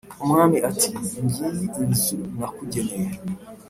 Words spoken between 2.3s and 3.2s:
nakugeneye